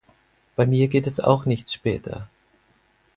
Bei 0.55 0.65
mir 0.65 0.87
geht 0.87 1.05
es 1.05 1.19
auch 1.19 1.45
nicht 1.45 1.71
später. 1.71 2.27